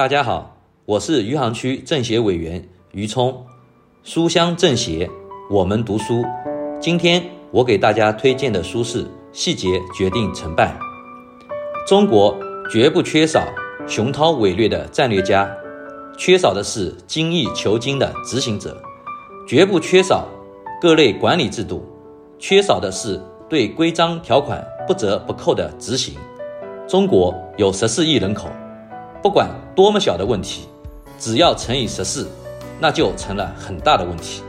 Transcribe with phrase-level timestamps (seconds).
[0.00, 0.56] 大家好，
[0.86, 3.44] 我是余杭区政协委员余聪，
[4.02, 5.10] 书香政协，
[5.50, 6.24] 我们读书。
[6.80, 10.74] 今天我给大家推荐的书是《细节决定成败》。
[11.86, 12.34] 中国
[12.72, 13.46] 绝不缺少
[13.86, 15.54] 雄韬伟略的战略家，
[16.16, 18.70] 缺少的是精益求精的执行者；
[19.46, 20.26] 绝不缺少
[20.80, 21.84] 各类管理制度，
[22.38, 23.20] 缺少的是
[23.50, 26.14] 对规章条款不折不扣的执行。
[26.88, 28.48] 中国有十四亿人口。
[29.22, 30.66] 不管多么小的问题，
[31.18, 32.26] 只要乘以十四，
[32.80, 34.42] 那就成了很大的问题。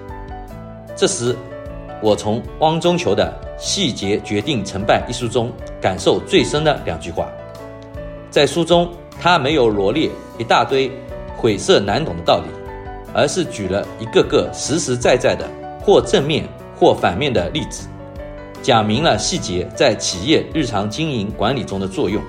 [0.96, 1.36] 这时，
[2.02, 7.28] 我从汪中求的《细节决定成败》一书中感受最深的两句话。
[8.30, 8.90] 在书中，
[9.20, 10.90] 他没有罗列一大堆
[11.36, 12.46] 晦涩难懂的道理，
[13.14, 15.46] 而是举了一个个实实在在的
[15.84, 16.48] 或正面
[16.80, 17.90] 或反面的例子，
[18.62, 22.24] 讲明了细节在企业日常经营管理中的作用。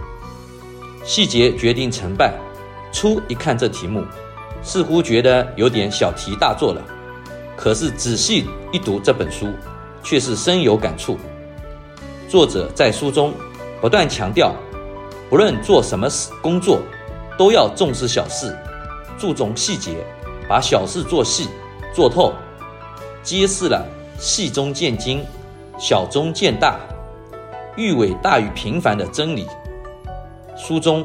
[1.04, 2.32] 细节决定成败。
[2.92, 4.04] 初一看这题目，
[4.62, 6.82] 似乎觉得有点小题大做了。
[7.56, 9.48] 可是仔细一读这本书，
[10.02, 11.18] 却是深有感触。
[12.28, 13.32] 作者在书中
[13.80, 14.54] 不断强调，
[15.30, 16.80] 不论做什么事工作，
[17.38, 18.56] 都要重视小事，
[19.18, 20.04] 注重细节，
[20.48, 21.48] 把小事做细
[21.94, 22.32] 做透，
[23.22, 23.86] 揭示了
[24.18, 25.24] 细中见精，
[25.78, 26.78] 小中见大，
[27.76, 29.46] 欲伟大于平凡的真理。
[30.64, 31.04] 书中，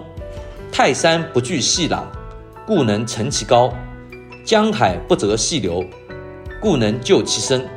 [0.71, 2.05] 泰山不惧细浪，
[2.63, 3.73] 故能成其高；
[4.45, 5.83] 江海不择细流，
[6.61, 7.67] 故能就其深。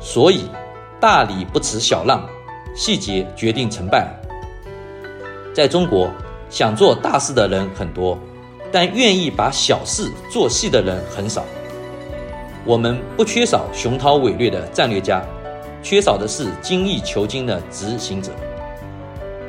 [0.00, 0.50] 所以，
[0.98, 2.28] 大理不辞小浪，
[2.74, 4.12] 细节决定成败。
[5.54, 6.10] 在中国，
[6.50, 8.18] 想做大事的人很多，
[8.72, 11.44] 但愿意把小事做细的人很少。
[12.64, 15.22] 我们不缺少雄韬伟略的战略家，
[15.84, 18.32] 缺少的是精益求精的执行者。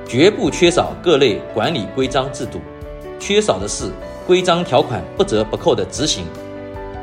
[0.07, 2.61] 绝不缺少各类管理规章制度，
[3.19, 3.91] 缺少的是
[4.25, 6.25] 规章条款不折不扣的执行。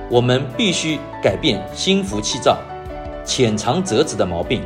[0.08, 2.58] 我们必须改变心浮气躁、
[3.24, 4.62] 浅尝辄止的毛病，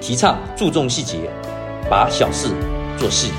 [0.00, 1.30] 提倡注重细节，
[1.88, 2.48] 把小事
[2.98, 3.30] 做细。